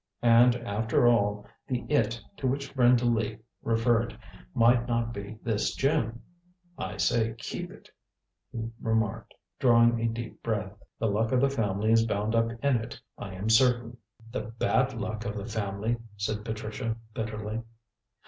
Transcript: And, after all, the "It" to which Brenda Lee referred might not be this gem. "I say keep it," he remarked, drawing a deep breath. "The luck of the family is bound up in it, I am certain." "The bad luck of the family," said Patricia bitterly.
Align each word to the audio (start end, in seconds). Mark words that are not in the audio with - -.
And, 0.23 0.55
after 0.55 1.07
all, 1.07 1.45
the 1.67 1.85
"It" 1.87 2.19
to 2.37 2.47
which 2.47 2.73
Brenda 2.73 3.05
Lee 3.05 3.37
referred 3.61 4.17
might 4.55 4.87
not 4.87 5.13
be 5.13 5.37
this 5.43 5.75
gem. 5.75 6.23
"I 6.75 6.97
say 6.97 7.35
keep 7.37 7.69
it," 7.69 7.87
he 8.51 8.71
remarked, 8.79 9.35
drawing 9.59 9.99
a 10.01 10.07
deep 10.07 10.41
breath. 10.41 10.73
"The 10.97 11.05
luck 11.05 11.31
of 11.31 11.39
the 11.41 11.51
family 11.51 11.91
is 11.91 12.07
bound 12.07 12.33
up 12.33 12.49
in 12.63 12.77
it, 12.77 12.99
I 13.19 13.35
am 13.35 13.51
certain." 13.51 13.95
"The 14.31 14.45
bad 14.57 14.95
luck 14.99 15.23
of 15.23 15.37
the 15.37 15.45
family," 15.45 15.97
said 16.17 16.43
Patricia 16.43 16.95
bitterly. 17.13 17.61